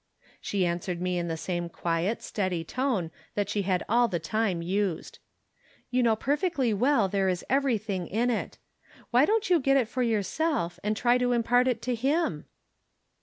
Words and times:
She 0.41 0.65
answered 0.65 0.99
me 0.99 1.19
in 1.19 1.27
the 1.27 1.37
same 1.37 1.69
quiet, 1.69 2.23
steady 2.23 2.63
tone 2.63 3.11
that 3.35 3.49
she 3.49 3.61
had 3.61 3.83
all 3.87 4.07
the 4.07 4.17
time 4.17 4.63
used." 4.63 5.19
You 5.91 6.01
know 6.01 6.15
perfectly 6.15 6.73
well 6.73 7.07
there 7.07 7.29
is 7.29 7.45
everything 7.51 8.07
in 8.07 8.31
it. 8.31 8.57
Why 9.11 9.25
don't 9.25 9.47
you 9.51 9.59
get 9.59 9.77
it 9.77 9.87
for 9.87 10.01
yourself, 10.01 10.79
and 10.83 10.97
try 10.97 11.19
to 11.19 11.33
impart 11.33 11.67
it 11.67 11.83
to 11.83 11.93
him 11.93 12.45